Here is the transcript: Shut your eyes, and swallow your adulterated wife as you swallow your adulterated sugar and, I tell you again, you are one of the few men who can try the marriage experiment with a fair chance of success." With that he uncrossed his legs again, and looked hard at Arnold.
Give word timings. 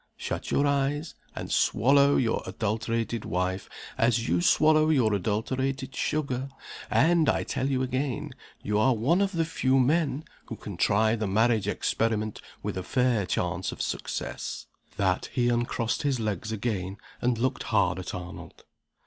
Shut 0.17 0.49
your 0.49 0.65
eyes, 0.65 1.13
and 1.35 1.51
swallow 1.51 2.15
your 2.17 2.41
adulterated 2.47 3.23
wife 3.23 3.69
as 3.99 4.27
you 4.27 4.41
swallow 4.41 4.89
your 4.89 5.13
adulterated 5.13 5.95
sugar 5.95 6.49
and, 6.89 7.29
I 7.29 7.43
tell 7.43 7.69
you 7.69 7.83
again, 7.83 8.33
you 8.63 8.79
are 8.79 8.95
one 8.95 9.21
of 9.21 9.31
the 9.33 9.45
few 9.45 9.79
men 9.79 10.25
who 10.47 10.55
can 10.55 10.75
try 10.75 11.15
the 11.15 11.27
marriage 11.27 11.67
experiment 11.67 12.41
with 12.63 12.77
a 12.79 12.83
fair 12.83 13.27
chance 13.27 13.71
of 13.71 13.79
success." 13.79 14.65
With 14.89 14.97
that 14.97 15.29
he 15.33 15.49
uncrossed 15.49 16.01
his 16.01 16.19
legs 16.19 16.51
again, 16.51 16.97
and 17.21 17.37
looked 17.37 17.61
hard 17.69 17.99
at 17.99 18.15
Arnold. 18.15 18.63